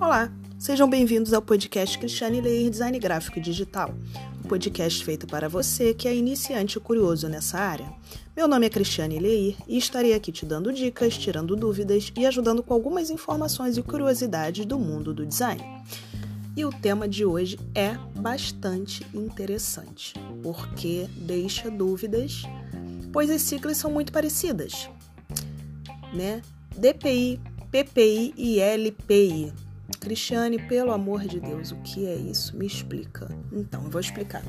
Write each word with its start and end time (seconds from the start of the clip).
Olá, 0.00 0.32
sejam 0.58 0.88
bem-vindos 0.88 1.34
ao 1.34 1.42
podcast 1.42 1.98
Cristiane 1.98 2.40
Leir 2.40 2.70
Design 2.70 2.98
Gráfico 2.98 3.38
e 3.38 3.42
Digital, 3.42 3.94
um 4.42 4.48
podcast 4.48 5.04
feito 5.04 5.26
para 5.26 5.46
você 5.46 5.92
que 5.92 6.08
é 6.08 6.16
iniciante 6.16 6.78
ou 6.78 6.82
curioso 6.82 7.28
nessa 7.28 7.58
área. 7.58 7.92
Meu 8.34 8.48
nome 8.48 8.64
é 8.64 8.70
Cristiane 8.70 9.18
Leir 9.18 9.56
e 9.68 9.76
estarei 9.76 10.14
aqui 10.14 10.32
te 10.32 10.46
dando 10.46 10.72
dicas, 10.72 11.18
tirando 11.18 11.54
dúvidas 11.54 12.10
e 12.16 12.24
ajudando 12.24 12.62
com 12.62 12.72
algumas 12.72 13.10
informações 13.10 13.76
e 13.76 13.82
curiosidades 13.82 14.64
do 14.64 14.78
mundo 14.78 15.12
do 15.12 15.26
design. 15.26 15.62
E 16.56 16.64
o 16.64 16.70
tema 16.70 17.06
de 17.06 17.26
hoje 17.26 17.60
é 17.74 17.94
bastante 18.18 19.06
interessante, 19.12 20.14
porque 20.42 21.06
deixa 21.14 21.70
dúvidas, 21.70 22.44
pois 23.12 23.28
as 23.28 23.42
siglas 23.42 23.76
são 23.76 23.90
muito 23.90 24.12
parecidas, 24.12 24.88
né? 26.14 26.40
DPI, 26.74 27.38
PPI 27.70 28.32
e 28.34 28.60
LPI. 28.60 29.69
Cristiane, 29.98 30.58
pelo 30.66 30.92
amor 30.92 31.22
de 31.22 31.40
Deus, 31.40 31.72
o 31.72 31.76
que 31.76 32.06
é 32.06 32.14
isso? 32.14 32.56
Me 32.56 32.66
explica. 32.66 33.28
Então, 33.52 33.84
eu 33.84 33.90
vou 33.90 34.00
explicar. 34.00 34.42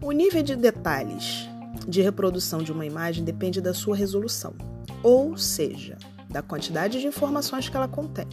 O 0.00 0.12
nível 0.12 0.42
de 0.42 0.54
detalhes 0.54 1.48
de 1.88 2.02
reprodução 2.02 2.62
de 2.62 2.72
uma 2.72 2.86
imagem 2.86 3.24
depende 3.24 3.60
da 3.60 3.72
sua 3.72 3.96
resolução, 3.96 4.54
ou 5.02 5.36
seja, 5.36 5.96
da 6.28 6.42
quantidade 6.42 7.00
de 7.00 7.06
informações 7.06 7.68
que 7.68 7.76
ela 7.76 7.88
contém. 7.88 8.26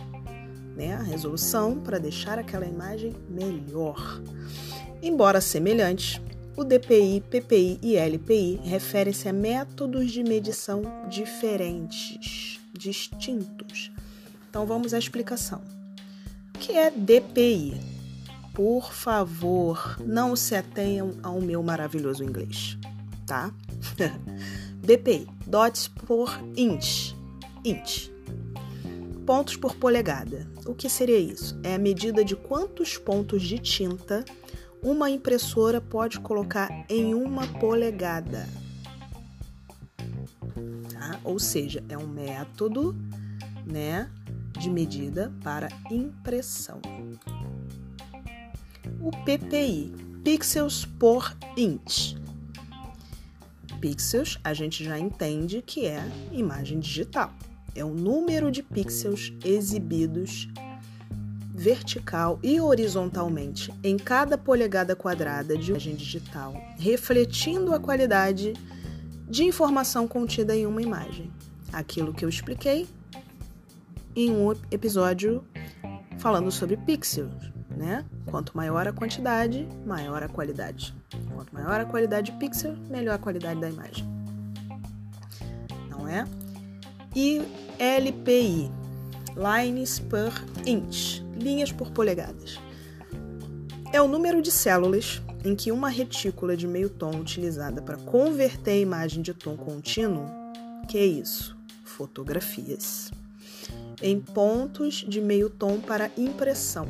Né? 0.76 0.96
A 0.96 1.02
resolução 1.02 1.80
para 1.80 2.00
deixar 2.00 2.40
aquela 2.40 2.66
imagem 2.66 3.14
melhor. 3.30 4.22
Embora 5.02 5.40
semelhantes, 5.40 6.20
o 6.56 6.64
DPI, 6.64 7.24
PPI 7.30 7.80
e 7.82 7.96
LPI 7.96 8.60
referem-se 8.64 9.28
a 9.28 9.34
métodos 9.34 10.12
de 10.12 10.24
medição 10.24 10.82
diferentes, 11.10 12.60
distintos. 12.74 13.93
Então 14.54 14.68
vamos 14.68 14.94
à 14.94 15.00
explicação. 15.00 15.64
O 16.56 16.60
que 16.60 16.74
é 16.74 16.92
DPI? 16.92 17.74
Por 18.54 18.94
favor, 18.94 19.98
não 20.00 20.36
se 20.36 20.56
atenham 20.56 21.18
ao 21.24 21.42
meu 21.42 21.64
maravilhoso 21.64 22.24
inglês, 22.24 22.78
tá? 23.26 23.52
DPI, 24.78 25.28
dots 25.48 25.88
por 25.88 26.40
inch, 26.56 27.16
inch. 27.66 28.12
Pontos 29.26 29.58
por 29.58 29.76
polegada. 29.76 30.48
O 30.68 30.76
que 30.76 30.88
seria 30.88 31.18
isso? 31.18 31.60
É 31.64 31.74
a 31.74 31.80
medida 31.80 32.24
de 32.24 32.36
quantos 32.36 32.96
pontos 32.96 33.42
de 33.42 33.58
tinta 33.58 34.24
uma 34.84 35.10
impressora 35.10 35.82
pode 35.82 36.20
colocar 36.20 36.86
em 36.88 37.16
uma 37.16 37.48
polegada. 37.48 38.48
Tá? 40.94 41.20
Ou 41.24 41.40
seja, 41.40 41.84
é 41.90 41.98
um 41.98 42.06
método, 42.06 42.96
né, 43.66 44.12
de 44.58 44.70
medida 44.70 45.32
para 45.44 45.70
impressão. 45.92 46.80
O 49.02 49.12
PPI, 49.12 49.94
pixels 50.24 50.86
por 50.86 51.36
inch. 51.58 52.16
Pixels, 53.82 54.40
a 54.44 54.54
gente 54.54 54.84
já 54.84 54.98
entende 54.98 55.62
que 55.62 55.86
é 55.86 56.04
imagem 56.32 56.80
digital. 56.80 57.34
É 57.76 57.84
o 57.84 57.94
número 57.94 58.52
de 58.52 58.64
pixels 58.64 59.34
exibidos 59.44 60.48
vertical 61.54 62.40
e 62.42 62.60
horizontalmente 62.60 63.74
em 63.84 63.98
cada 63.98 64.38
polegada 64.38 64.96
quadrada 64.96 65.58
de 65.58 65.72
imagem 65.72 65.96
digital, 65.96 66.54
refletindo 66.78 67.74
a 67.74 67.80
qualidade 67.80 68.54
de 69.30 69.44
informação 69.44 70.08
contida 70.08 70.56
em 70.56 70.66
uma 70.66 70.82
imagem. 70.82 71.32
Aquilo 71.72 72.14
que 72.14 72.26
eu 72.26 72.30
expliquei 72.30 72.88
em 74.16 74.32
um 74.32 74.54
episódio 74.72 75.44
falando 76.18 76.52
sobre 76.52 76.78
pixels, 76.78 77.52
né? 77.70 78.06
Quanto 78.26 78.56
maior 78.56 78.88
a 78.88 78.94
quantidade, 78.94 79.68
maior 79.86 80.24
a 80.24 80.30
qualidade. 80.30 80.96
Quanto 81.34 81.54
maior 81.54 81.80
a 81.80 81.86
qualidade 81.86 82.32
de 82.32 82.38
pixel, 82.38 82.76
melhor 82.90 83.16
a 83.16 83.18
qualidade 83.18 83.60
da 83.60 83.70
imagem. 83.70 84.06
Não 85.90 86.08
é? 86.08 86.26
E 87.16 87.42
LPI, 87.80 88.72
lines 89.36 90.00
per 90.00 90.32
inch, 90.66 91.24
linhas 91.36 91.72
por 91.72 91.92
polegadas. 91.92 92.60
É 93.92 94.02
o 94.02 94.08
número 94.08 94.42
de 94.42 94.52
células 94.52 95.22
em 95.44 95.56
que 95.56 95.72
uma 95.72 95.90
retícula 95.90 96.56
de 96.56 96.68
meio 96.68 96.90
tom 96.90 97.12
utilizada 97.20 97.82
para 97.82 97.98
converter 97.98 98.72
a 98.72 98.78
imagem 98.78 99.22
de 99.22 99.34
tom 99.34 99.58
contínuo, 99.58 100.26
que 100.88 100.98
é 100.98 101.06
isso? 101.06 101.56
Fotografias 101.84 103.12
em 104.02 104.20
pontos 104.20 105.06
de 105.08 105.22
meio 105.22 105.50
tom 105.50 105.80
para 105.80 106.12
impressão. 106.18 106.88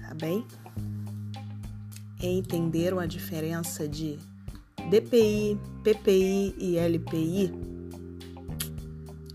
Tá 0.00 0.14
bem? 0.14 0.46
Entenderam 2.22 2.98
a 2.98 3.06
diferença 3.06 3.88
de 3.88 4.18
DPI, 4.90 5.58
PPI 5.82 6.54
e 6.58 6.76
LPI? 6.76 7.52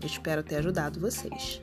Espero 0.04 0.42
ter 0.42 0.56
ajudado 0.56 1.00
vocês, 1.00 1.60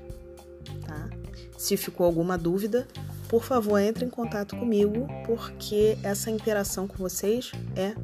tá? 0.85 1.09
Se 1.57 1.77
ficou 1.77 2.05
alguma 2.05 2.37
dúvida, 2.37 2.87
por 3.29 3.43
favor, 3.43 3.79
entre 3.79 4.05
em 4.05 4.09
contato 4.09 4.55
comigo, 4.55 5.07
porque 5.25 5.97
essa 6.03 6.29
interação 6.29 6.87
com 6.87 6.97
vocês 6.97 7.51
é 7.75 7.95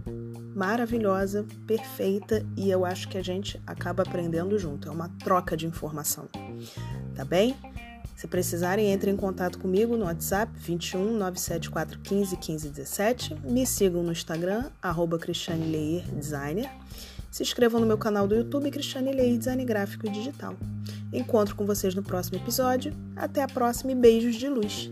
maravilhosa, 0.60 1.46
perfeita 1.66 2.46
e 2.58 2.70
eu 2.70 2.84
acho 2.84 3.08
que 3.08 3.18
a 3.18 3.24
gente 3.24 3.62
acaba 3.66 4.04
aprendendo 4.04 4.60
junto. 4.60 4.90
É 4.90 4.92
uma 4.92 5.08
troca 5.24 5.56
de 5.56 5.66
informação, 5.66 6.28
tá 7.16 7.24
bem? 7.24 7.56
Se 8.14 8.28
precisarem, 8.28 8.92
entre 8.92 9.10
em 9.10 9.16
contato 9.16 9.58
comigo 9.58 9.96
no 9.96 10.04
WhatsApp 10.04 10.52
21 10.54 11.18
974 11.18 12.00
15 12.00 12.36
15 12.36 12.70
17. 12.70 13.36
Me 13.46 13.66
sigam 13.66 14.04
no 14.04 14.12
Instagram, 14.12 14.66
Cristiane. 15.18 16.70
Se 17.32 17.42
inscrevam 17.42 17.80
no 17.80 17.88
meu 17.88 17.98
canal 17.98 18.28
do 18.28 18.36
YouTube, 18.36 18.70
Cristiane 18.70 19.14
Leir 19.14 19.38
Design 19.38 19.64
Gráfico 19.64 20.08
e 20.08 20.10
Digital. 20.10 20.58
Encontro 21.14 21.56
com 21.56 21.66
vocês 21.66 21.96
no 21.96 22.04
próximo 22.04 22.38
episódio. 22.38 22.94
Até 23.16 23.42
a 23.42 23.48
próxima 23.48 23.94
e 23.94 23.96
beijos 23.96 24.36
de 24.36 24.50
luz! 24.50 24.90